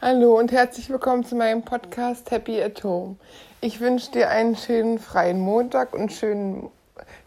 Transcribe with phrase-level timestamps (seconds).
[0.00, 3.16] Hallo und herzlich willkommen zu meinem Podcast Happy at Home.
[3.60, 6.70] Ich wünsche dir einen schönen freien Montag und schönen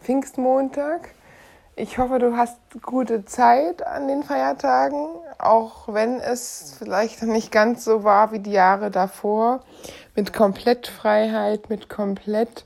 [0.00, 1.10] Pfingstmontag.
[1.76, 5.06] Ich hoffe, du hast gute Zeit an den Feiertagen,
[5.38, 9.60] auch wenn es vielleicht nicht ganz so war wie die Jahre davor,
[10.16, 12.64] mit komplett Freiheit, mit komplett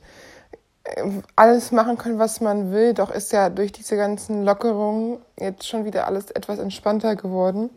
[0.84, 1.02] äh,
[1.34, 2.94] alles machen können, was man will.
[2.94, 7.70] Doch ist ja durch diese ganzen Lockerungen jetzt schon wieder alles etwas entspannter geworden.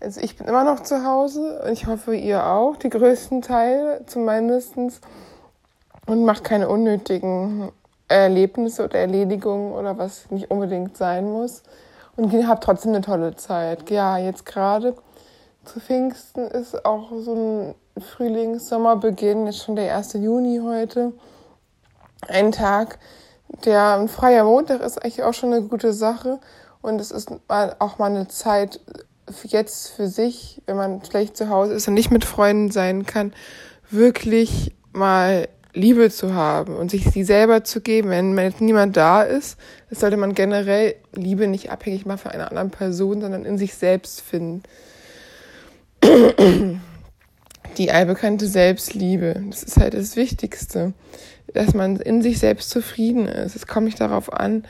[0.00, 4.02] Also ich bin immer noch zu Hause und ich hoffe, ihr auch, die größten Teil
[4.06, 5.00] zumindestens
[6.06, 7.72] und macht keine unnötigen
[8.06, 11.62] Erlebnisse oder Erledigungen oder was nicht unbedingt sein muss.
[12.16, 13.90] Und habt trotzdem eine tolle Zeit.
[13.90, 14.94] Ja, jetzt gerade
[15.64, 20.14] zu Pfingsten ist auch so ein Frühlings-Sommerbeginn, jetzt schon der 1.
[20.14, 21.12] Juni heute.
[22.26, 22.98] Ein Tag,
[23.64, 26.38] der ein freier Montag ist eigentlich auch schon eine gute Sache.
[26.80, 28.80] Und es ist auch mal eine Zeit,
[29.44, 33.32] jetzt für sich, wenn man vielleicht zu Hause ist und nicht mit Freunden sein kann,
[33.90, 39.22] wirklich mal Liebe zu haben und sich sie selber zu geben, wenn jetzt niemand da
[39.22, 39.58] ist,
[39.90, 44.20] sollte man generell Liebe nicht abhängig machen von einer anderen Person, sondern in sich selbst
[44.20, 44.62] finden.
[47.76, 50.94] Die allbekannte Selbstliebe, das ist halt das Wichtigste,
[51.54, 53.54] dass man in sich selbst zufrieden ist.
[53.54, 54.64] Es kommt nicht darauf an,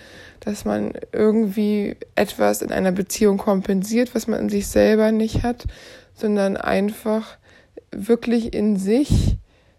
[0.49, 5.67] dass man irgendwie etwas in einer Beziehung kompensiert, was man in sich selber nicht hat,
[6.15, 7.37] sondern einfach
[7.93, 9.37] wirklich in sich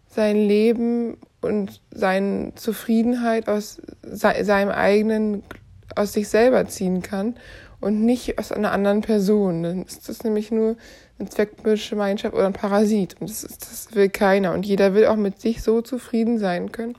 [0.08, 5.42] sein Leben und seine Zufriedenheit aus seinem eigenen,
[5.96, 7.36] aus sich selber ziehen kann
[7.80, 9.64] und nicht aus einer anderen Person.
[9.64, 10.78] Dann ist das nämlich nur
[11.18, 13.20] eine Zweckgemeinschaft oder ein Parasit.
[13.20, 14.54] Und das, ist, das will keiner.
[14.54, 16.96] Und jeder will auch mit sich so zufrieden sein können,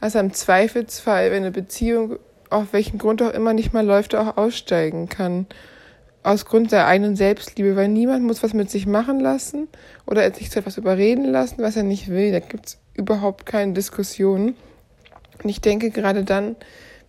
[0.00, 2.18] dass er im Zweifelsfall, wenn eine Beziehung
[2.50, 5.46] auf welchen Grund auch immer nicht mal läuft, auch aussteigen kann.
[6.22, 9.68] Aus Grund der eigenen Selbstliebe, weil niemand muss was mit sich machen lassen
[10.06, 12.32] oder sich zu etwas überreden lassen, was er nicht will.
[12.32, 14.56] Da gibt's überhaupt keine Diskussion.
[15.42, 16.56] Und ich denke, gerade dann,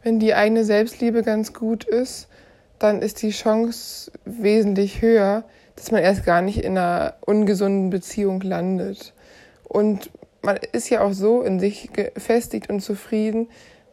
[0.04, 2.28] wenn die eigene Selbstliebe ganz gut ist,
[2.80, 5.44] dann ist die Chance wesentlich höher,
[5.76, 9.14] dass man erst gar nicht in einer ungesunden Beziehung landet.
[9.64, 10.12] Und
[10.42, 13.50] man ist ja auch so in sich gefestigt und zufrieden,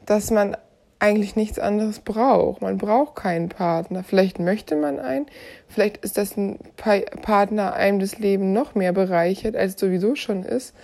[0.06, 0.56] dass man
[1.04, 2.62] eigentlich nichts anderes braucht.
[2.62, 4.02] Man braucht keinen Partner.
[4.02, 5.26] Vielleicht möchte man einen,
[5.68, 10.44] vielleicht ist das ein Partner einem das Leben noch mehr bereichert, als es sowieso schon
[10.44, 10.74] ist.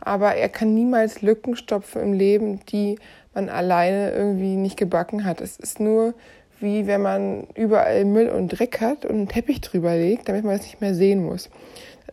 [0.00, 2.98] Aber er kann niemals Lücken stopfen im Leben, die
[3.34, 5.40] man alleine irgendwie nicht gebacken hat.
[5.40, 6.14] Es ist nur
[6.60, 10.56] wie wenn man überall Müll und Dreck hat und einen Teppich drüber legt, damit man
[10.56, 11.50] es nicht mehr sehen muss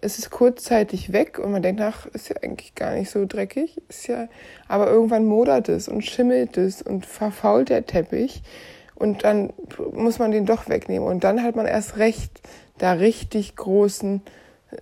[0.05, 3.81] es ist kurzzeitig weg und man denkt, ach, ist ja eigentlich gar nicht so dreckig,
[3.89, 4.27] ist ja,
[4.67, 8.43] aber irgendwann modert es und schimmelt es und verfault der Teppich
[8.93, 9.51] und dann
[9.93, 12.39] muss man den doch wegnehmen und dann hat man erst recht
[12.77, 14.21] da richtig großen
[14.71, 14.77] äh,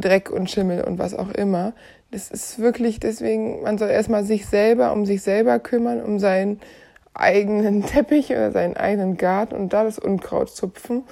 [0.00, 1.72] Dreck und Schimmel und was auch immer.
[2.12, 6.60] Das ist wirklich deswegen, man soll erstmal sich selber um sich selber kümmern, um seinen
[7.14, 11.02] eigenen Teppich oder seinen eigenen Garten und da das Unkraut zupfen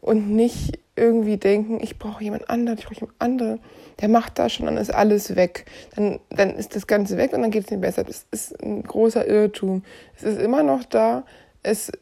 [0.00, 3.60] und nicht irgendwie denken, ich brauche jemand anderen, ich brauche jemand anderen,
[4.00, 5.66] der macht das schon, dann ist alles weg.
[5.94, 8.04] Dann, dann ist das Ganze weg und dann geht es nicht besser.
[8.04, 9.82] Das ist ein großer Irrtum.
[10.16, 11.24] Es ist immer noch da.
[11.62, 11.92] Es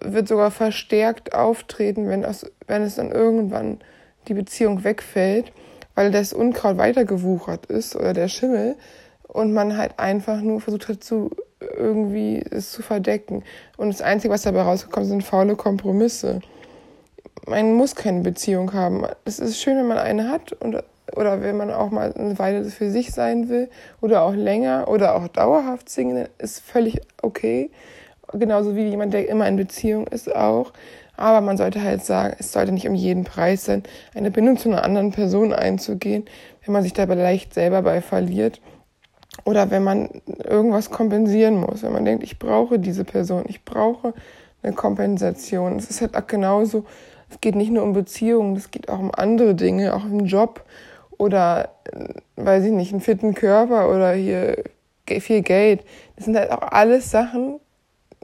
[0.00, 3.78] wird sogar verstärkt auftreten, wenn, aus, wenn es dann irgendwann
[4.28, 5.52] die Beziehung wegfällt,
[5.94, 8.76] weil das Unkraut weitergewuchert ist oder der Schimmel
[9.26, 11.30] und man halt einfach nur versucht hat zu
[11.60, 13.44] irgendwie es zu verdecken.
[13.76, 16.40] Und das Einzige, was dabei rausgekommen sind faule Kompromisse
[17.46, 19.04] man muss keine Beziehung haben.
[19.24, 20.82] Es ist schön, wenn man eine hat und,
[21.16, 23.68] oder wenn man auch mal eine Weile für sich sein will
[24.00, 27.70] oder auch länger oder auch dauerhaft singen, ist völlig okay.
[28.32, 30.72] Genauso wie jemand, der immer in Beziehung ist, auch.
[31.16, 33.82] Aber man sollte halt sagen, es sollte nicht um jeden Preis sein,
[34.14, 36.24] eine Bindung zu einer anderen Person einzugehen,
[36.64, 38.60] wenn man sich dabei leicht selber bei verliert.
[39.44, 40.08] Oder wenn man
[40.44, 44.14] irgendwas kompensieren muss, wenn man denkt, ich brauche diese Person, ich brauche
[44.62, 45.76] eine Kompensation.
[45.76, 46.84] Es ist halt auch genauso,
[47.32, 50.64] es geht nicht nur um Beziehungen, es geht auch um andere Dinge, auch im Job
[51.16, 54.62] oder, äh, weiß ich nicht, einen fitten Körper oder hier
[55.06, 55.82] viel Geld.
[56.16, 57.58] Das sind halt auch alles Sachen.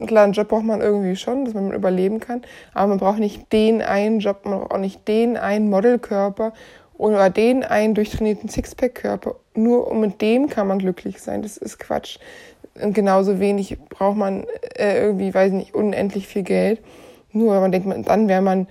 [0.05, 2.41] Klar, einen Job braucht man irgendwie schon, dass man überleben kann,
[2.73, 6.53] aber man braucht nicht den einen Job, man braucht auch nicht den einen Modelkörper
[6.93, 9.35] oder den einen durchtrainierten Sixpack-Körper.
[9.55, 11.41] Nur mit dem kann man glücklich sein.
[11.41, 12.17] Das ist Quatsch.
[12.81, 14.45] Und genauso wenig braucht man
[14.75, 16.81] äh, irgendwie, weiß ich nicht, unendlich viel Geld.
[17.31, 18.67] Nur man denkt, dann wäre man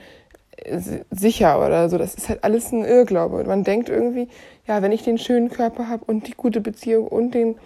[1.10, 1.98] sicher oder so.
[1.98, 3.44] Das ist halt alles ein Irrglaube.
[3.44, 4.28] Man denkt irgendwie,
[4.66, 7.56] ja, wenn ich den schönen Körper habe und die gute Beziehung und den,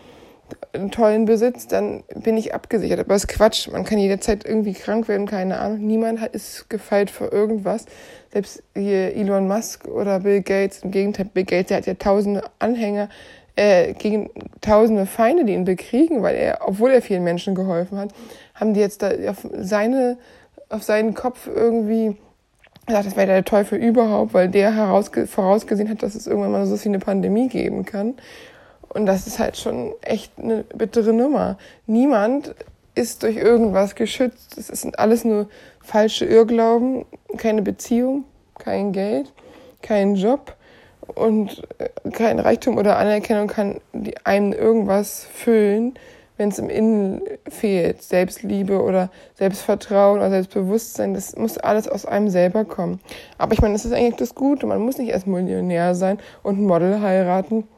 [0.90, 3.00] tollen Besitz, dann bin ich abgesichert.
[3.00, 3.68] Aber das ist Quatsch.
[3.68, 5.86] Man kann jederzeit irgendwie krank werden, keine Ahnung.
[5.86, 7.86] Niemand ist gefeit vor irgendwas.
[8.32, 10.82] Selbst hier Elon Musk oder Bill Gates.
[10.82, 13.08] Im Gegenteil, Bill Gates, der hat ja tausende Anhänger
[13.56, 14.30] äh, gegen
[14.60, 18.10] tausende Feinde, die ihn bekriegen, weil er, obwohl er vielen Menschen geholfen hat,
[18.54, 20.16] haben die jetzt da auf seine,
[20.68, 22.16] auf seinen Kopf irgendwie
[22.86, 24.72] gesagt, das wäre der Teufel überhaupt, weil der
[25.26, 28.14] vorausgesehen hat, dass es irgendwann mal so wie eine Pandemie geben kann.
[28.88, 31.56] Und das ist halt schon echt eine bittere Nummer.
[31.86, 32.54] Niemand
[32.94, 34.58] ist durch irgendwas geschützt.
[34.58, 35.48] Es sind alles nur
[35.80, 37.06] falsche Irrglauben,
[37.38, 38.24] keine Beziehung,
[38.58, 39.32] kein Geld,
[39.80, 40.56] kein Job
[41.14, 43.80] und äh, kein Reichtum oder Anerkennung kann
[44.24, 45.94] einem irgendwas füllen,
[46.42, 48.02] wenn es im Innen fehlt.
[48.02, 52.98] Selbstliebe oder Selbstvertrauen oder Selbstbewusstsein, das muss alles aus einem selber kommen.
[53.38, 54.66] Aber ich meine, das ist eigentlich das Gute.
[54.66, 57.68] Man muss nicht erst Millionär sein und ein Model heiraten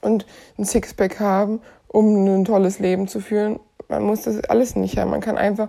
[0.00, 0.26] und
[0.58, 3.58] ein Sixpack haben, um ein tolles Leben zu führen.
[3.88, 5.10] Man muss das alles nicht haben.
[5.10, 5.68] Man kann einfach,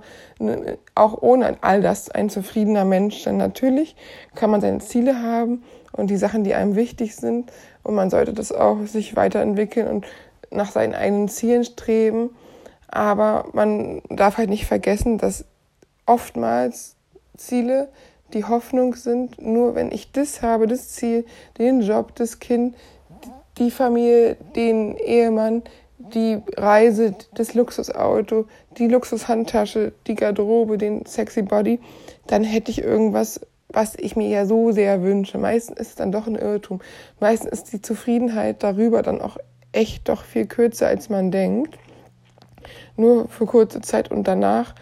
[0.93, 3.37] auch ohne all das, ein zufriedener Mensch sein.
[3.37, 3.95] Natürlich
[4.35, 7.51] kann man seine Ziele haben und die Sachen, die einem wichtig sind.
[7.81, 10.05] Und man sollte das auch sich weiterentwickeln und
[10.51, 12.31] nach seinen eigenen Zielen streben.
[12.87, 15.45] Aber man darf halt nicht vergessen, dass
[16.05, 16.95] oftmals
[17.37, 17.89] Ziele
[18.33, 21.25] die Hoffnung sind, nur wenn ich das habe, das Ziel,
[21.57, 22.75] den Job, das Kind,
[23.57, 25.63] die Familie, den Ehemann,
[25.97, 28.45] die Reise, das Luxusauto,
[28.77, 31.79] die Luxushandtasche, die Garderobe, den sexy Body,
[32.27, 35.37] dann hätte ich irgendwas, was ich mir ja so sehr wünsche.
[35.37, 36.81] Meistens ist es dann doch ein Irrtum.
[37.19, 39.37] Meistens ist die Zufriedenheit darüber dann auch
[39.71, 41.77] echt doch viel kürzer, als man denkt.
[42.95, 44.75] Nur für kurze Zeit und danach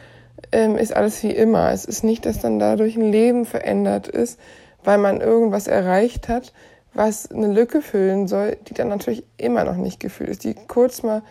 [0.51, 1.72] ähm, ist alles wie immer.
[1.72, 4.39] Es ist nicht, dass dann dadurch ein Leben verändert ist,
[4.84, 6.54] weil man irgendwas erreicht hat,
[6.94, 11.04] was eine Lücke füllen soll, die dann natürlich immer noch nicht gefüllt ist, die kurz
[11.04, 11.22] mal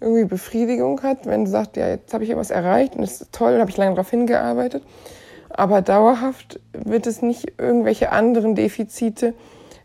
[0.00, 3.32] irgendwie Befriedigung hat, wenn du sagst, ja, jetzt habe ich etwas erreicht und das ist
[3.32, 4.82] toll, habe ich lange darauf hingearbeitet.
[5.48, 9.32] Aber dauerhaft wird es nicht irgendwelche anderen Defizite,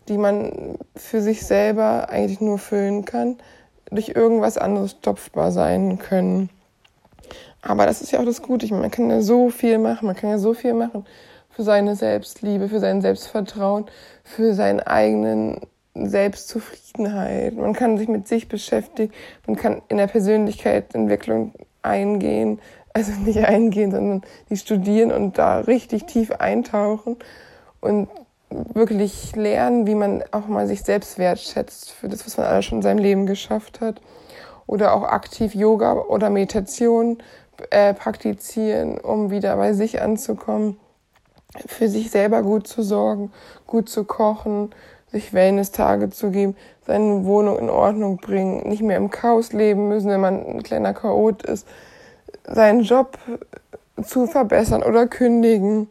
[0.08, 3.36] die man für sich selber eigentlich nur füllen kann,
[3.90, 6.50] durch irgendwas anderes stopfbar sein können.
[7.60, 8.64] Aber das ist ja auch das Gute.
[8.64, 11.04] Ich meine, man kann ja so viel machen, man kann ja so viel machen
[11.50, 13.86] für seine Selbstliebe, für sein Selbstvertrauen,
[14.24, 15.60] für seinen eigenen
[15.94, 17.56] Selbstzufriedenheit.
[17.56, 19.12] Man kann sich mit sich beschäftigen,
[19.46, 21.52] man kann in der Persönlichkeitsentwicklung
[21.82, 22.60] eingehen,
[22.94, 27.16] also nicht eingehen, sondern die studieren und da richtig tief eintauchen
[27.80, 28.08] und
[28.74, 32.78] wirklich lernen, wie man auch mal sich selbst wertschätzt für das, was man alles schon
[32.78, 34.00] in seinem Leben geschafft hat.
[34.66, 37.18] Oder auch aktiv Yoga oder Meditation
[37.70, 40.78] äh, praktizieren, um wieder bei sich anzukommen
[41.66, 43.32] für sich selber gut zu sorgen,
[43.66, 44.70] gut zu kochen,
[45.10, 46.56] sich Wellness-Tage zu geben,
[46.86, 50.94] seine Wohnung in Ordnung bringen, nicht mehr im Chaos leben müssen, wenn man ein kleiner
[50.94, 51.66] Chaot ist,
[52.44, 53.18] seinen Job
[54.02, 55.88] zu verbessern oder kündigen,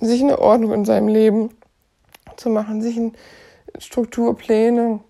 [0.00, 1.50] sich eine Ordnung in seinem Leben
[2.36, 3.00] zu machen, sich
[3.78, 5.00] Strukturpläne,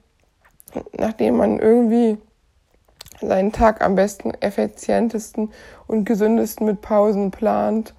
[0.93, 2.19] nachdem man irgendwie
[3.21, 5.53] seinen Tag am besten, effizientesten
[5.87, 7.95] und gesündesten mit Pausen plant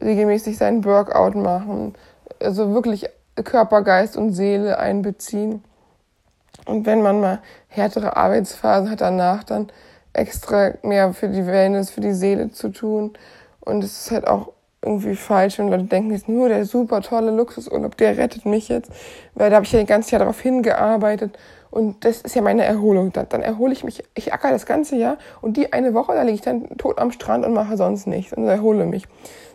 [0.00, 1.94] regelmäßig seinen Workout machen,
[2.40, 3.08] also wirklich
[3.44, 5.62] Körper, Geist und Seele einbeziehen.
[6.66, 9.68] Und wenn man mal härtere Arbeitsphasen hat, danach dann
[10.12, 13.12] extra mehr für die Wellness, für die Seele zu tun.
[13.60, 17.30] Und es ist halt auch irgendwie falsch, wenn Leute denken, jetzt nur der super tolle
[17.30, 18.90] Luxusurlaub, der rettet mich jetzt,
[19.34, 21.38] weil da habe ich ja ein ganzes Jahr darauf hingearbeitet
[21.70, 23.12] und das ist ja meine Erholung.
[23.12, 26.22] Dann, dann erhole ich mich, ich acker das ganze Jahr und die eine Woche, da
[26.22, 29.06] liege ich dann tot am Strand und mache sonst nichts und erhole mich.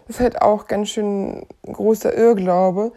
[0.07, 2.91] Das ist halt auch ganz schön großer Irrglaube,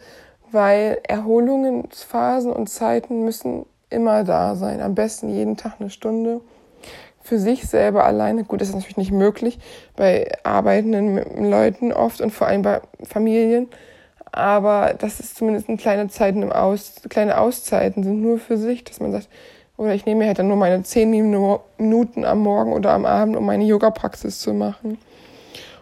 [0.53, 4.83] weil Erholungsphasen und Zeiten müssen immer da sein.
[4.83, 6.43] Am besten jeden Tag eine Stunde.
[7.29, 9.59] Für sich selber alleine, gut, das ist natürlich nicht möglich
[9.97, 13.69] bei arbeitenden Leuten oft und vor allem bei Familien.
[14.33, 18.83] Aber das ist zumindest eine kleine Zeiten im Aus, kleine Auszeiten sind nur für sich,
[18.83, 19.29] dass man sagt,
[19.77, 23.37] oder ich nehme mir halt dann nur meine zehn Minuten am Morgen oder am Abend,
[23.37, 24.97] um meine Yoga-Praxis zu machen.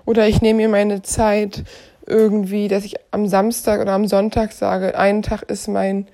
[0.04, 1.62] Oder ich nehme mir meine Zeit
[2.08, 6.08] irgendwie, dass ich am Samstag oder am Sonntag sage, ein Tag ist mein,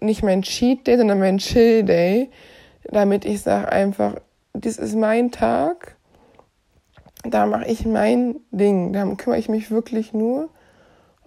[0.00, 2.30] nicht mein Cheat Day, sondern mein Chill Day,
[2.84, 4.14] damit ich sage einfach,
[4.60, 5.96] das ist mein Tag,
[7.24, 10.48] da mache ich mein Ding, da kümmere ich mich wirklich nur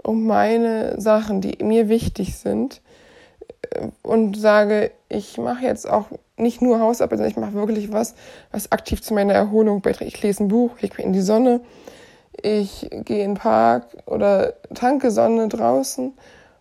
[0.01, 2.81] um meine Sachen, die mir wichtig sind
[4.01, 6.05] und sage, ich mache jetzt auch
[6.37, 8.15] nicht nur Hausarbeit, sondern ich mache wirklich was,
[8.51, 10.15] was aktiv zu meiner Erholung beiträgt.
[10.15, 11.61] Ich lese ein Buch, ich mich in die Sonne,
[12.41, 16.13] ich gehe in den Park oder tanke Sonne draußen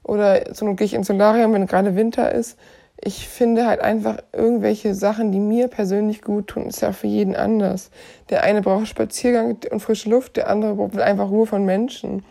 [0.02, 2.58] oder so gehe ich ins Solarium, wenn gerade Winter ist.
[3.00, 7.36] Ich finde halt einfach irgendwelche Sachen, die mir persönlich gut tun, ist ja für jeden
[7.36, 7.90] anders.
[8.28, 12.24] Der eine braucht Spaziergang und frische Luft, der andere braucht einfach Ruhe von Menschen.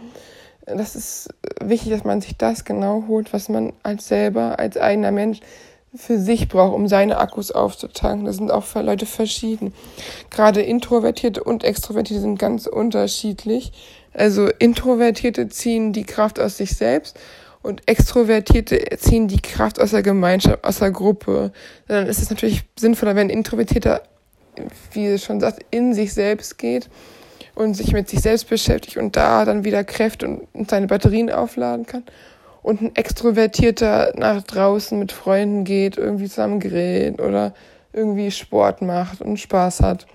[0.66, 1.30] Das ist
[1.62, 5.40] wichtig, dass man sich das genau holt, was man als selber, als eigener Mensch
[5.96, 8.26] für sich braucht, um seine Akkus aufzutanken.
[8.26, 9.74] Das sind auch für Leute verschieden.
[10.30, 13.72] Gerade Introvertierte und Extrovertierte sind ganz unterschiedlich.
[14.14, 17.18] Also Introvertierte ziehen die Kraft aus sich selbst
[17.62, 21.52] und Extrovertierte ziehen die Kraft aus der Gemeinschaft, aus der Gruppe.
[21.88, 24.02] Dann ist es natürlich sinnvoller, wenn ein Introvertierter,
[24.92, 26.90] wie es schon sagt, in sich selbst geht
[27.56, 31.86] und sich mit sich selbst beschäftigt und da dann wieder Kräfte und seine Batterien aufladen
[31.86, 32.04] kann.
[32.62, 37.54] Und ein Extrovertierter nach draußen mit Freunden geht, irgendwie zusammen grillt oder
[37.94, 40.06] irgendwie Sport macht und Spaß hat.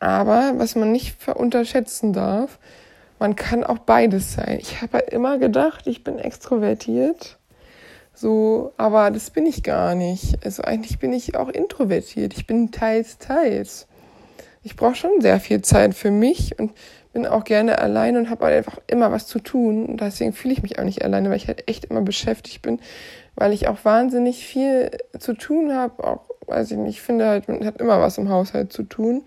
[0.00, 2.58] Aber was man nicht unterschätzen darf,
[3.22, 4.58] man kann auch beides sein.
[4.60, 7.38] Ich habe halt immer gedacht, ich bin extrovertiert.
[8.12, 10.44] So, aber das bin ich gar nicht.
[10.44, 12.34] Also eigentlich bin ich auch introvertiert.
[12.34, 13.86] Ich bin teils, teils.
[14.64, 16.72] Ich brauche schon sehr viel Zeit für mich und
[17.12, 19.86] bin auch gerne allein und habe halt einfach immer was zu tun.
[19.86, 22.80] Und deswegen fühle ich mich auch nicht alleine, weil ich halt echt immer beschäftigt bin,
[23.36, 26.02] weil ich auch wahnsinnig viel zu tun habe.
[26.02, 29.22] Auch, weiß ich nicht, ich finde halt, man hat immer was im Haushalt zu tun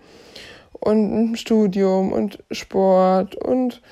[0.80, 3.82] und ein Studium und Sport und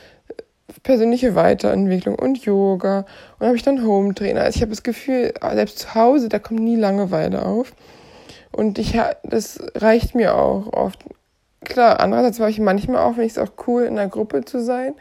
[0.83, 3.07] persönliche Weiterentwicklung und Yoga und
[3.41, 4.43] dann habe ich dann Home Trainer.
[4.43, 7.73] Also ich habe das Gefühl, selbst zu Hause, da kommt nie Langeweile auf.
[8.53, 11.05] Und ich das reicht mir auch oft.
[11.65, 14.63] Klar, andererseits war ich manchmal auch, wenn ich es auch cool, in einer Gruppe zu
[14.63, 14.95] sein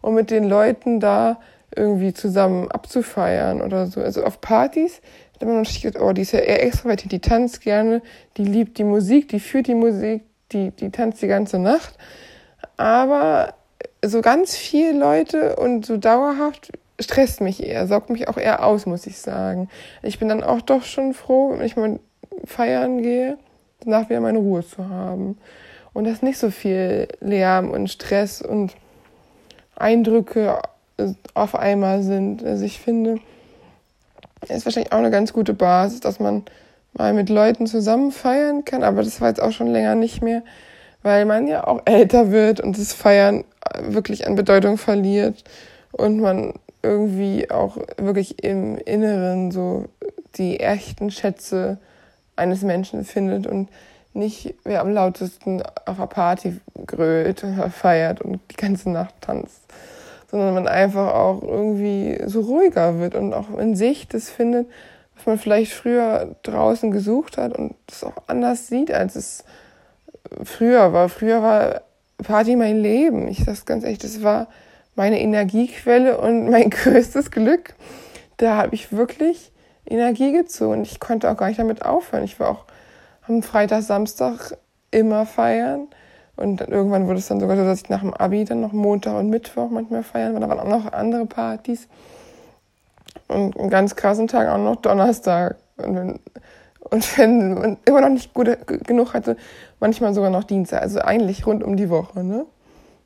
[0.00, 1.38] und mit den Leuten da
[1.74, 4.00] irgendwie zusammen abzufeiern oder so.
[4.00, 5.00] Also auf Partys
[5.34, 8.02] hat man natürlich gedacht, oh, die ist ja eher extrovertiert, die tanzt gerne,
[8.36, 11.96] die liebt die Musik, die führt die Musik, die, die tanzt die ganze Nacht.
[12.76, 13.54] Aber
[14.04, 18.86] so ganz viele Leute und so dauerhaft stresst mich eher, saugt mich auch eher aus,
[18.86, 19.68] muss ich sagen.
[20.02, 21.98] Ich bin dann auch doch schon froh, wenn ich mal
[22.44, 23.38] feiern gehe,
[23.80, 25.38] danach wieder meine Ruhe zu haben.
[25.92, 28.74] Und dass nicht so viel Lärm und Stress und
[29.76, 30.60] Eindrücke
[31.34, 32.44] auf einmal sind.
[32.44, 33.18] Also ich finde,
[34.48, 36.44] ist wahrscheinlich auch eine ganz gute Basis, dass man
[36.96, 40.42] mal mit Leuten zusammen feiern kann, aber das war jetzt auch schon länger nicht mehr,
[41.02, 43.44] weil man ja auch älter wird und das Feiern
[43.82, 45.44] wirklich an Bedeutung verliert
[45.92, 49.86] und man irgendwie auch wirklich im Inneren so
[50.36, 51.78] die echten Schätze
[52.36, 53.68] eines Menschen findet und
[54.12, 59.62] nicht wer am lautesten auf einer Party grölt oder feiert und die ganze Nacht tanzt,
[60.30, 64.66] sondern man einfach auch irgendwie so ruhiger wird und auch in sich das findet,
[65.16, 69.44] was man vielleicht früher draußen gesucht hat und das auch anders sieht, als es
[70.44, 71.08] früher war.
[71.08, 71.82] Früher war
[72.22, 73.28] Party mein Leben.
[73.28, 74.48] Ich sag's ganz ehrlich, das war
[74.94, 77.74] meine Energiequelle und mein größtes Glück.
[78.36, 79.52] Da habe ich wirklich
[79.86, 80.82] Energie gezogen.
[80.82, 82.24] Ich konnte auch gar nicht damit aufhören.
[82.24, 82.64] Ich war auch
[83.26, 84.56] am Freitag, Samstag
[84.90, 85.88] immer feiern.
[86.36, 89.14] Und irgendwann wurde es dann sogar so, dass ich nach dem Abi dann noch Montag
[89.16, 90.40] und Mittwoch manchmal feiern war.
[90.40, 91.88] Da waren auch noch andere Partys.
[93.28, 95.56] Und einen ganz krassen Tag auch noch Donnerstag.
[95.76, 96.20] Und wenn,
[96.80, 98.48] und wenn man immer noch nicht gut
[98.86, 99.36] genug hatte,
[99.80, 100.82] manchmal sogar noch Dienstag.
[100.82, 102.46] Also eigentlich rund um die Woche, ne?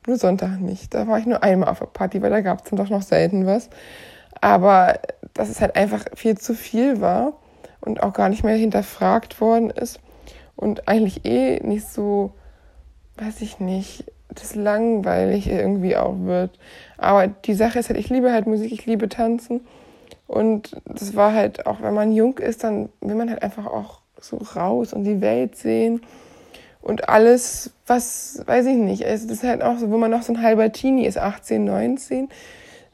[0.07, 0.93] Nur Sonntag nicht.
[0.93, 3.03] Da war ich nur einmal auf der Party, weil da gab es dann doch noch
[3.03, 3.69] selten was.
[4.39, 4.99] Aber
[5.33, 7.33] dass es halt einfach viel zu viel war
[7.81, 9.99] und auch gar nicht mehr hinterfragt worden ist
[10.55, 12.31] und eigentlich eh nicht so,
[13.17, 16.57] weiß ich nicht, das langweilig irgendwie auch wird.
[16.97, 19.61] Aber die Sache ist halt, ich liebe halt Musik, ich liebe Tanzen.
[20.31, 23.99] Und das war halt, auch wenn man jung ist, dann will man halt einfach auch
[24.17, 25.99] so raus und die Welt sehen.
[26.81, 30.21] Und alles, was, weiß ich nicht, also das ist halt auch so, wo man noch
[30.21, 32.29] so ein halber Teenie ist, 18, 19,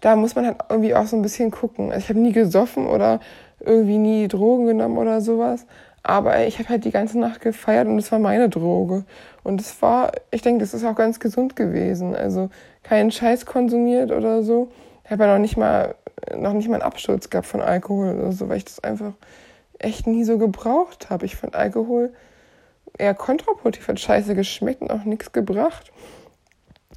[0.02, 1.92] da muss man halt irgendwie auch so ein bisschen gucken.
[1.92, 3.20] Also ich habe nie gesoffen oder
[3.60, 5.68] irgendwie nie Drogen genommen oder sowas.
[6.02, 9.06] Aber ich habe halt die ganze Nacht gefeiert und es war meine Droge.
[9.44, 12.16] Und es war, ich denke, das ist auch ganz gesund gewesen.
[12.16, 12.50] Also
[12.82, 14.70] keinen Scheiß konsumiert oder so.
[15.06, 15.94] Ich habe ja noch nicht mal
[16.36, 19.14] noch nicht mal einen Absturz gehabt von Alkohol oder so, weil ich das einfach
[19.80, 21.26] echt nie so gebraucht habe.
[21.26, 22.14] Ich fand Alkohol
[22.98, 25.92] eher kontraproduktiv, hat scheiße geschmeckt und auch nichts gebracht.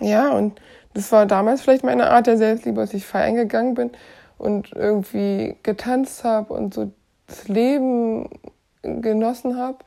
[0.01, 0.61] Ja, und
[0.95, 3.91] das war damals vielleicht meine Art der Selbstliebe, als ich feiern gegangen bin
[4.39, 6.91] und irgendwie getanzt habe und so
[7.27, 8.31] das Leben
[8.83, 9.79] genossen habe.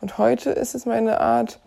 [0.00, 1.60] Und heute ist es meine Art,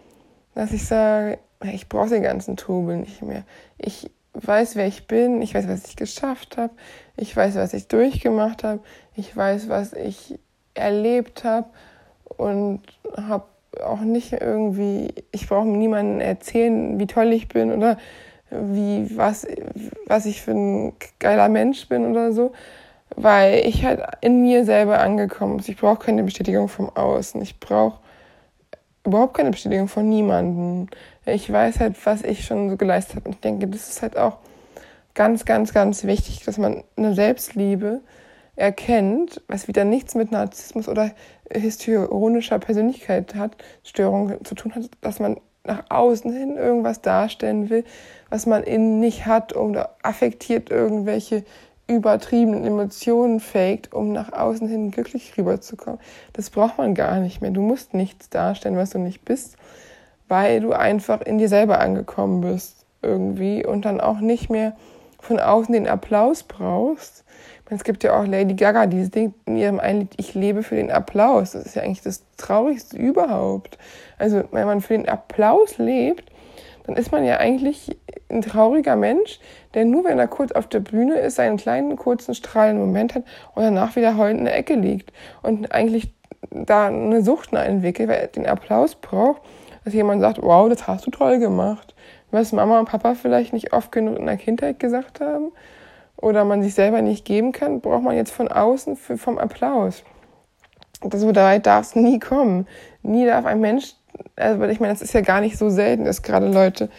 [0.54, 3.44] dass ich sage, ich brauche den ganzen Trubel nicht mehr.
[3.78, 4.12] Ich
[4.46, 6.74] weiß, wer ich bin, ich weiß, was ich geschafft habe,
[7.16, 8.82] ich weiß, was ich durchgemacht habe,
[9.16, 10.40] ich weiß, was ich
[10.74, 11.68] erlebt habe
[12.38, 12.82] und
[13.16, 13.46] habe
[13.84, 17.98] auch nicht irgendwie, ich brauche niemandem erzählen, wie toll ich bin oder
[18.50, 19.46] wie was,
[20.08, 22.54] was ich für ein geiler Mensch bin oder so.
[23.16, 25.66] weil ich halt in mir selber angekommen bin.
[25.68, 27.42] Ich brauche keine Bestätigung vom Außen.
[27.42, 28.00] Ich brauche
[29.06, 30.88] überhaupt keine Bestätigung von niemandem.
[31.28, 33.26] Ich weiß halt, was ich schon so geleistet habe.
[33.28, 34.38] Und ich denke, das ist halt auch
[35.14, 38.02] ganz, ganz, ganz wichtig, dass man eine Selbstliebe
[38.56, 41.12] erkennt, was wieder nichts mit Narzissmus oder
[41.52, 47.84] histrionischer Persönlichkeit hat, Störung zu tun hat, dass man nach außen hin irgendwas darstellen will,
[48.30, 51.44] was man innen nicht hat oder affektiert irgendwelche
[51.88, 56.00] übertriebenen Emotionen faked, um nach außen hin glücklich rüberzukommen.
[56.34, 57.52] Das braucht man gar nicht mehr.
[57.52, 59.58] Du musst nichts darstellen, was du nicht bist,
[60.28, 64.76] weil du einfach in dir selber angekommen bist irgendwie und dann auch nicht mehr
[65.20, 67.24] von außen den Applaus brauchst.
[67.70, 70.90] Es gibt ja auch Lady Gaga, die singt in ihrem einen ich lebe für den
[70.90, 71.52] Applaus.
[71.52, 73.78] Das ist ja eigentlich das Traurigste überhaupt.
[74.18, 76.32] Also, wenn man für den Applaus lebt,
[76.86, 77.98] dann ist man ja eigentlich
[78.30, 79.40] ein trauriger Mensch,
[79.74, 83.24] der nur, wenn er kurz auf der Bühne ist, seinen kleinen, kurzen, strahlenden Moment hat
[83.54, 85.12] und danach wieder heulend in der Ecke liegt
[85.44, 86.14] und eigentlich
[86.50, 89.42] da eine Sucht entwickelt, weil er den Applaus braucht,
[89.88, 91.96] dass jemand sagt, wow, das hast du toll gemacht.
[92.32, 95.52] Was Mama und Papa vielleicht nicht oft genug in der Kindheit gesagt haben
[96.18, 100.04] oder man sich selber nicht geben kann, braucht man jetzt von außen für, vom Applaus.
[101.02, 102.68] Das so weit darf es nie kommen.
[103.02, 103.94] Nie darf ein Mensch
[104.36, 106.90] also ich meine, es ist ja gar nicht so selten, dass gerade Leute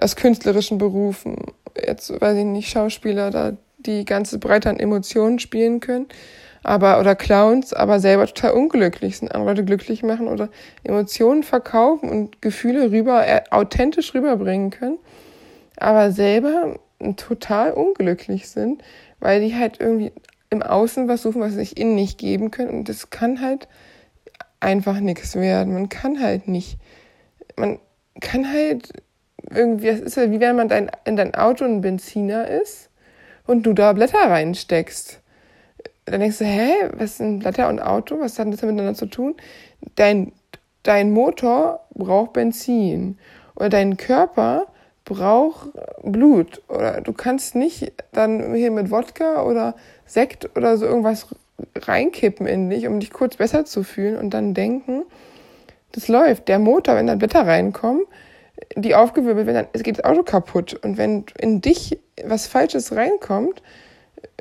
[0.00, 1.36] aus künstlerischen Berufen,
[1.76, 6.06] jetzt weiß ich nicht, Schauspieler da die ganze Breite an Emotionen spielen können,
[6.62, 10.48] aber oder Clowns, aber selber total unglücklich sind, andere Leute glücklich machen oder
[10.84, 14.98] Emotionen verkaufen und Gefühle rüber äh, authentisch rüberbringen können,
[15.76, 16.78] aber selber
[17.16, 18.82] total unglücklich sind,
[19.18, 20.12] weil die halt irgendwie
[20.50, 23.68] im Außen was suchen, was sie sich innen nicht geben können und das kann halt
[24.60, 25.74] einfach nichts werden.
[25.74, 26.78] Man kann halt nicht.
[27.56, 27.78] Man
[28.20, 28.92] kann halt
[29.50, 32.90] irgendwie, das ist ja wie wenn man dein, in dein Auto ein Benziner ist
[33.46, 35.21] und du da Blätter reinsteckst.
[36.04, 38.18] Dann denkst du, hä, was sind Blätter und Auto?
[38.18, 39.36] Was hat das miteinander zu tun?
[39.94, 40.32] Dein,
[40.82, 43.18] dein Motor braucht Benzin
[43.54, 44.66] oder dein Körper
[45.04, 45.70] braucht
[46.02, 49.74] Blut oder du kannst nicht dann hier mit Wodka oder
[50.06, 51.26] Sekt oder so irgendwas
[51.76, 55.04] reinkippen in dich, um dich kurz besser zu fühlen und dann denken,
[55.92, 56.48] das läuft.
[56.48, 58.04] Der Motor, wenn da Blätter reinkommen,
[58.76, 60.74] die aufgewirbelt werden, dann geht das Auto kaputt.
[60.82, 63.62] Und wenn in dich was Falsches reinkommt,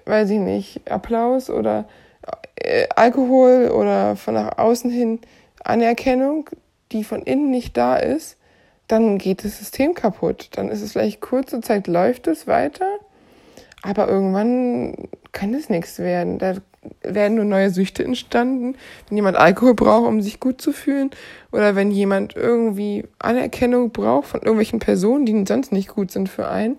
[0.06, 1.86] weiß ich nicht, Applaus oder
[2.56, 5.20] äh, Alkohol oder von nach außen hin
[5.64, 6.50] Anerkennung,
[6.92, 8.38] die von innen nicht da ist,
[8.88, 10.50] dann geht das System kaputt.
[10.54, 12.88] Dann ist es vielleicht kurze Zeit läuft es weiter,
[13.84, 16.40] aber irgendwann kann es nichts werden.
[16.40, 16.56] Da
[17.04, 18.76] werden nur neue Süchte entstanden,
[19.08, 21.12] wenn jemand Alkohol braucht, um sich gut zu fühlen,
[21.52, 26.48] oder wenn jemand irgendwie Anerkennung braucht von irgendwelchen Personen, die sonst nicht gut sind für
[26.48, 26.78] einen,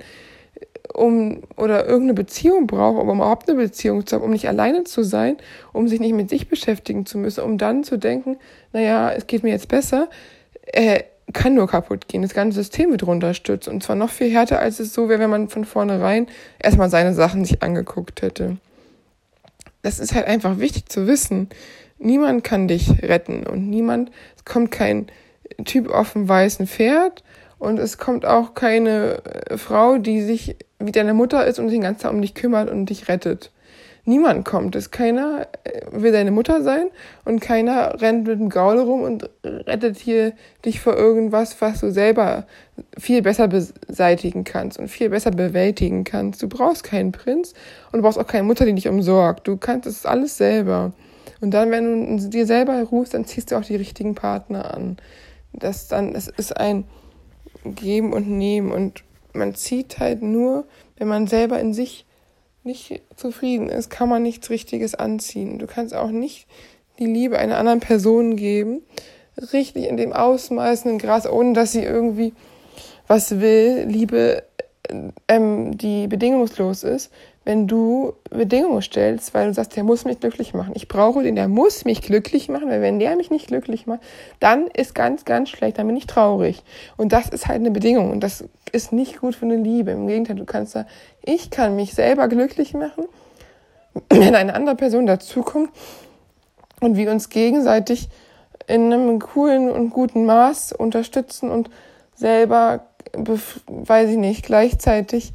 [0.92, 5.02] um oder irgendeine Beziehung braucht, um überhaupt eine Beziehung zu haben, um nicht alleine zu
[5.02, 5.36] sein,
[5.72, 8.36] um sich nicht mit sich beschäftigen zu müssen, um dann zu denken,
[8.72, 10.08] naja, es geht mir jetzt besser,
[10.66, 11.02] äh,
[11.32, 12.22] kann nur kaputt gehen.
[12.22, 13.68] Das ganze System wird runterstürzt.
[13.68, 16.26] Und zwar noch viel härter, als es so wäre, wenn man von vornherein
[16.58, 18.58] erstmal seine Sachen sich angeguckt hätte
[19.82, 21.48] das ist halt einfach wichtig zu wissen.
[21.98, 25.06] Niemand kann dich retten und niemand, es kommt kein
[25.64, 27.22] Typ auf dem weißen Pferd
[27.58, 31.76] und es kommt auch keine äh, Frau, die sich wie deine Mutter ist und sich
[31.78, 33.50] den ganzen Tag um dich kümmert und dich rettet.
[34.04, 34.90] Niemand kommt es.
[34.90, 36.88] Keiner äh, will deine Mutter sein
[37.24, 40.32] und keiner rennt mit dem Gaul rum und rettet hier
[40.64, 42.46] dich vor irgendwas, was du selber
[42.98, 46.42] viel besser beseitigen kannst und viel besser bewältigen kannst.
[46.42, 47.54] Du brauchst keinen Prinz
[47.92, 49.46] und du brauchst auch keine Mutter, die dich umsorgt.
[49.46, 50.92] Du kannst es alles selber.
[51.40, 54.96] Und dann, wenn du dir selber ruhst, dann ziehst du auch die richtigen Partner an.
[55.52, 56.84] Das dann, es ist ein
[57.64, 60.66] Geben und Nehmen und man zieht halt nur,
[60.96, 62.06] wenn man selber in sich
[62.64, 65.58] nicht zufrieden ist, kann man nichts Richtiges anziehen.
[65.58, 66.46] Du kannst auch nicht
[66.98, 68.82] die Liebe einer anderen Person geben,
[69.52, 72.32] richtig in dem ausmeißenden Gras, ohne dass sie irgendwie
[73.08, 73.86] was will.
[73.88, 74.44] Liebe,
[75.28, 77.10] ähm, die bedingungslos ist,
[77.44, 80.72] wenn du Bedingungen stellst, weil du sagst, der muss mich glücklich machen.
[80.74, 84.00] Ich brauche den, der muss mich glücklich machen, weil wenn der mich nicht glücklich macht,
[84.38, 86.62] dann ist ganz, ganz schlecht, dann bin ich traurig.
[86.96, 89.90] Und das ist halt eine Bedingung und das ist nicht gut für eine Liebe.
[89.90, 90.86] Im Gegenteil, du kannst da,
[91.22, 93.06] ich kann mich selber glücklich machen,
[94.08, 95.70] wenn eine andere Person dazukommt
[96.80, 98.08] und wir uns gegenseitig
[98.68, 101.70] in einem coolen und guten Maß unterstützen und
[102.14, 102.86] selber,
[103.66, 105.32] weiß ich nicht, gleichzeitig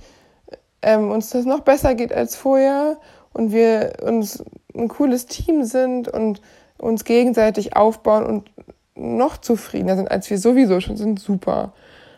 [0.81, 2.97] ähm, uns das noch besser geht als vorher
[3.33, 4.43] und wir uns
[4.75, 6.41] ein cooles Team sind und
[6.77, 8.51] uns gegenseitig aufbauen und
[8.95, 11.73] noch zufriedener sind, als wir sowieso schon sind, super.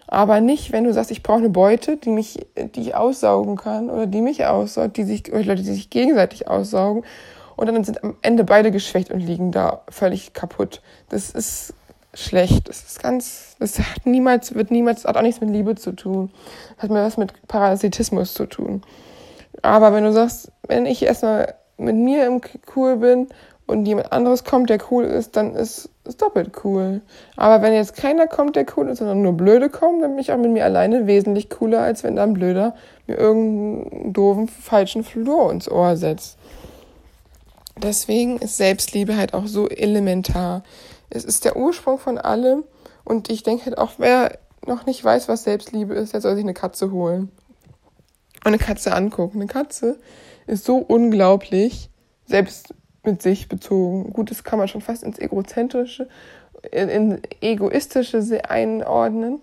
[0.07, 3.89] Aber nicht, wenn du sagst, ich brauche eine Beute, die mich, die ich aussaugen kann
[3.89, 7.03] oder die mich aussaugt, die sich, oder Leute, die sich gegenseitig aussaugen.
[7.55, 10.81] Und dann sind am Ende beide geschwächt und liegen da völlig kaputt.
[11.09, 11.73] Das ist
[12.23, 12.69] schlecht.
[12.69, 16.31] Das ist ganz, das hat niemals, wird niemals, hat auch nichts mit Liebe zu tun.
[16.77, 18.81] Hat mir was mit Parasitismus zu tun.
[19.61, 22.41] Aber wenn du sagst, wenn ich erstmal mit mir im
[22.75, 23.27] cool bin
[23.67, 27.01] und jemand anderes kommt, der cool ist, dann ist es doppelt cool.
[27.35, 30.31] Aber wenn jetzt keiner kommt, der cool ist, sondern nur Blöde kommen, dann bin ich
[30.31, 32.75] auch mit mir alleine wesentlich cooler, als wenn da ein Blöder
[33.07, 36.37] mir irgendeinen doofen, falschen Flur ins Ohr setzt.
[37.81, 40.63] Deswegen ist Selbstliebe halt auch so elementar.
[41.09, 42.63] Es ist der Ursprung von allem
[43.03, 46.43] und ich denke halt auch, wer noch nicht weiß, was Selbstliebe ist, der soll sich
[46.43, 47.31] eine Katze holen.
[48.43, 49.37] Und eine Katze angucken.
[49.37, 49.99] Eine Katze
[50.47, 51.89] ist so unglaublich
[52.25, 54.13] selbst mit sich bezogen.
[54.13, 56.07] Gut, das kann man schon fast ins Egozentrische,
[56.71, 59.41] in, in Egoistische einordnen.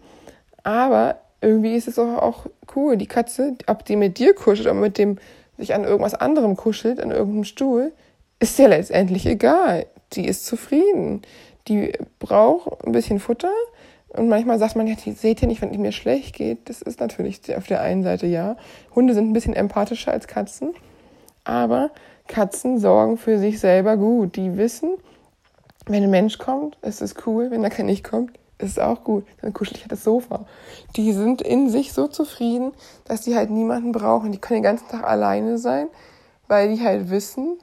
[0.62, 2.96] Aber irgendwie ist es auch, auch cool.
[2.96, 5.18] Die Katze, ob die mit dir kuschelt oder mit dem
[5.58, 7.92] sich an irgendwas anderem kuschelt, an irgendeinem Stuhl,
[8.38, 9.86] ist ja letztendlich egal.
[10.12, 11.22] Die ist zufrieden.
[11.68, 13.52] Die braucht ein bisschen Futter.
[14.08, 16.68] Und manchmal sagt man, ja, die seht ihr nicht, wenn es mir schlecht geht.
[16.68, 18.56] Das ist natürlich auf der einen Seite ja.
[18.94, 20.74] Hunde sind ein bisschen empathischer als Katzen.
[21.44, 21.90] Aber
[22.26, 24.36] Katzen sorgen für sich selber gut.
[24.36, 24.94] Die wissen,
[25.86, 27.50] wenn ein Mensch kommt, ist es cool.
[27.50, 29.24] Wenn da kein nicht kommt, ist es auch gut.
[29.42, 30.46] Dann kuschel ich halt das Sofa.
[30.96, 32.72] Die sind in sich so zufrieden,
[33.04, 34.32] dass die halt niemanden brauchen.
[34.32, 35.88] Die können den ganzen Tag alleine sein,
[36.48, 37.58] weil die halt wissen,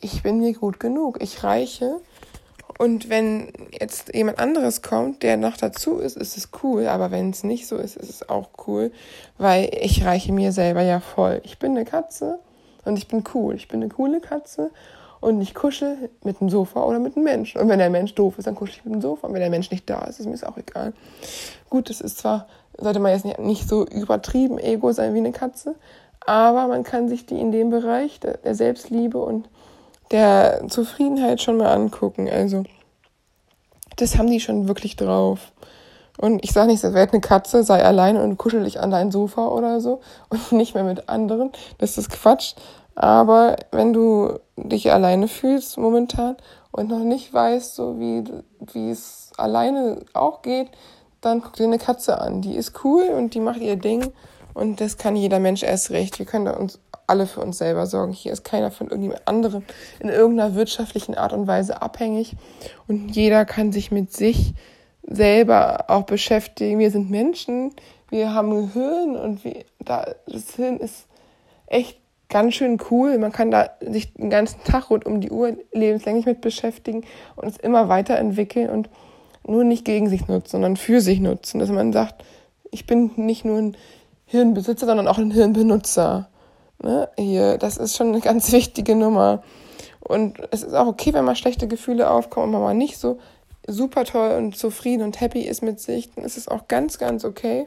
[0.00, 1.22] ich bin mir gut genug.
[1.22, 2.00] Ich reiche.
[2.78, 6.86] Und wenn jetzt jemand anderes kommt, der noch dazu ist, ist es cool.
[6.86, 8.92] Aber wenn es nicht so ist, ist es auch cool,
[9.36, 11.40] weil ich reiche mir selber ja voll.
[11.42, 12.38] Ich bin eine Katze
[12.84, 13.56] und ich bin cool.
[13.56, 14.70] Ich bin eine coole Katze
[15.20, 17.60] und ich kuschel mit dem Sofa oder mit dem Menschen.
[17.60, 19.26] Und wenn der Mensch doof ist, dann kuschel ich mit dem Sofa.
[19.26, 20.92] Und wenn der Mensch nicht da ist, ist mir auch egal.
[21.68, 25.32] Gut, das ist zwar, sollte man jetzt nicht, nicht so übertrieben ego sein wie eine
[25.32, 25.74] Katze,
[26.24, 29.48] aber man kann sich die in dem Bereich der Selbstliebe und
[30.10, 32.28] der Zufriedenheit schon mal angucken.
[32.28, 32.64] Also,
[33.96, 35.52] das haben die schon wirklich drauf.
[36.16, 39.46] Und ich sage nicht, werd eine Katze, sei alleine und kuschel dich an dein Sofa
[39.46, 41.52] oder so und nicht mehr mit anderen.
[41.78, 42.54] Das ist Quatsch.
[42.94, 46.36] Aber wenn du dich alleine fühlst momentan
[46.72, 48.24] und noch nicht weißt, so wie,
[48.72, 50.68] wie es alleine auch geht,
[51.20, 52.42] dann guck dir eine Katze an.
[52.42, 54.12] Die ist cool und die macht ihr Ding.
[54.52, 56.18] Und das kann jeder Mensch erst recht.
[56.18, 58.12] Wir können uns alle für uns selber sorgen.
[58.12, 59.64] Hier ist keiner von irgendjemand anderem
[60.00, 62.36] in irgendeiner wirtschaftlichen Art und Weise abhängig.
[62.86, 64.54] Und jeder kann sich mit sich
[65.02, 66.78] selber auch beschäftigen.
[66.78, 67.72] Wir sind Menschen,
[68.10, 71.06] wir haben Gehirn und wir, da, das Hirn ist
[71.66, 73.18] echt ganz schön cool.
[73.18, 77.04] Man kann da sich den ganzen Tag rund um die Uhr lebenslänglich mit beschäftigen
[77.36, 78.90] und es immer weiterentwickeln und
[79.46, 81.58] nur nicht gegen sich nutzen, sondern für sich nutzen.
[81.58, 82.24] Dass man sagt,
[82.70, 83.76] ich bin nicht nur ein
[84.26, 86.28] Hirnbesitzer, sondern auch ein Hirnbenutzer.
[86.82, 87.08] Ne?
[87.16, 89.42] Hier, das ist schon eine ganz wichtige Nummer.
[90.00, 93.18] Und es ist auch okay, wenn mal schlechte Gefühle aufkommen und man mal nicht so
[93.66, 97.24] super toll und zufrieden und happy ist mit sich, dann ist es auch ganz, ganz
[97.24, 97.66] okay.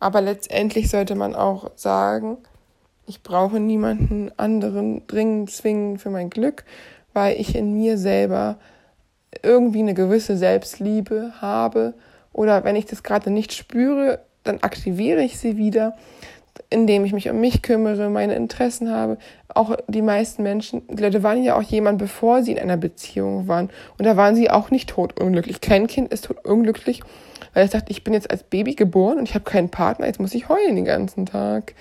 [0.00, 2.38] Aber letztendlich sollte man auch sagen,
[3.06, 6.64] ich brauche niemanden anderen dringend zwingen für mein Glück,
[7.12, 8.58] weil ich in mir selber
[9.42, 11.94] irgendwie eine gewisse Selbstliebe habe.
[12.32, 15.96] Oder wenn ich das gerade nicht spüre, dann aktiviere ich sie wieder
[16.70, 19.16] indem ich mich um mich kümmere, meine Interessen habe.
[19.48, 23.48] Auch die meisten Menschen, die Leute waren ja auch jemand, bevor sie in einer Beziehung
[23.48, 23.70] waren.
[23.96, 25.60] Und da waren sie auch nicht totunglücklich.
[25.60, 27.02] Kein Kind ist totunglücklich,
[27.54, 30.20] weil es sagt, ich bin jetzt als Baby geboren und ich habe keinen Partner, jetzt
[30.20, 31.74] muss ich heulen den ganzen Tag.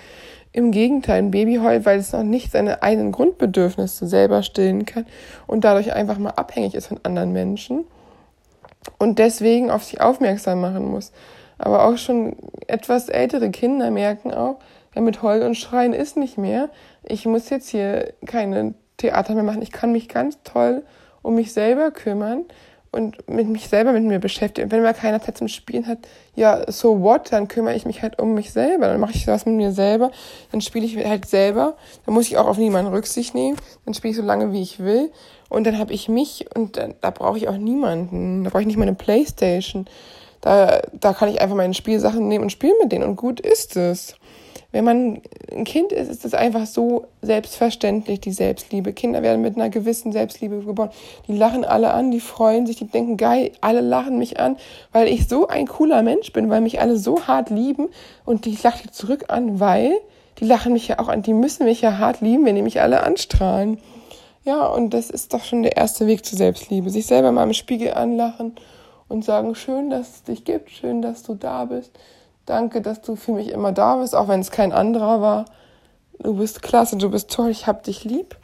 [0.54, 5.06] Im Gegenteil, ein Baby heult, weil es noch nicht seine eigenen Grundbedürfnisse selber stillen kann
[5.45, 7.84] und dadurch einfach mal abhängig ist von anderen Menschen
[8.97, 11.12] und deswegen auf sich aufmerksam machen muss.
[11.58, 12.36] Aber auch schon
[12.67, 14.58] etwas ältere Kinder merken auch,
[14.98, 16.70] ja, mit Heul und Schreien ist nicht mehr.
[17.04, 19.62] Ich muss jetzt hier keine Theater mehr machen.
[19.62, 20.84] Ich kann mich ganz toll
[21.22, 22.46] um mich selber kümmern
[22.92, 24.72] und mit mich selber mit mir beschäftigen.
[24.72, 26.00] wenn mal keiner Zeit zum Spielen hat,
[26.36, 28.88] ja, so what, dann kümmere ich mich halt um mich selber.
[28.88, 30.10] Dann mache ich was mit mir selber.
[30.52, 31.76] Dann spiele ich halt selber.
[32.06, 33.58] Dann muss ich auch auf niemanden Rücksicht nehmen.
[33.86, 35.12] Dann spiele ich so lange, wie ich will.
[35.50, 38.44] Und dann habe ich mich und dann, da brauche ich auch niemanden.
[38.44, 39.86] Da brauche ich nicht mal eine Playstation.
[40.42, 43.76] Da, da kann ich einfach meine Spielsachen nehmen und spielen mit denen und gut ist
[43.76, 44.16] es.
[44.72, 48.92] Wenn man ein Kind ist, ist es einfach so selbstverständlich, die Selbstliebe.
[48.92, 50.90] Kinder werden mit einer gewissen Selbstliebe geboren.
[51.28, 54.58] Die lachen alle an, die freuen sich, die denken, geil, alle lachen mich an,
[54.92, 57.88] weil ich so ein cooler Mensch bin, weil mich alle so hart lieben
[58.26, 59.94] und die lachen zurück an, weil
[60.40, 62.82] die lachen mich ja auch an, die müssen mich ja hart lieben, wenn die mich
[62.82, 63.80] alle anstrahlen.
[64.44, 66.90] Ja, und das ist doch schon der erste Weg zur Selbstliebe.
[66.90, 68.56] Sich selber mal im Spiegel anlachen
[69.08, 71.92] und sagen, schön, dass es dich gibt, schön, dass du da bist.
[72.48, 75.46] Danke, dass du für mich immer da bist, auch wenn es kein anderer war.
[76.20, 78.38] Du bist klasse, du bist toll, ich hab dich lieb.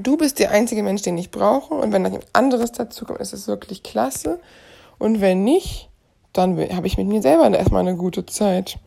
[0.00, 1.74] Du bist der einzige Mensch, den ich brauche.
[1.74, 4.38] Und wenn ein anderes dazu kommt, ist es wirklich klasse.
[4.98, 5.90] Und wenn nicht,
[6.32, 8.78] dann habe ich mit mir selber erstmal eine gute Zeit.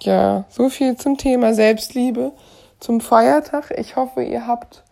[0.00, 2.30] Ja, so viel zum Thema Selbstliebe,
[2.78, 3.74] zum Feiertag.
[3.76, 4.84] Ich hoffe, ihr habt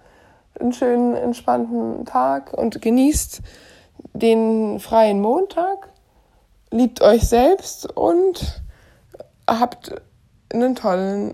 [0.59, 3.41] einen schönen, entspannten Tag und genießt
[4.15, 5.91] den freien Montag.
[6.77, 8.61] Liebt euch selbst und
[9.49, 9.95] habt
[10.53, 11.33] einen tollen,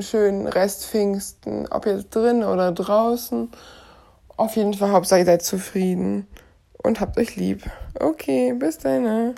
[0.00, 3.48] schönen Rest Pfingsten, ob jetzt drin oder draußen.
[4.36, 6.26] Auf jeden Fall, Hauptsache ihr seid zufrieden
[6.82, 7.62] und habt euch lieb.
[8.00, 9.36] Okay, bis dann.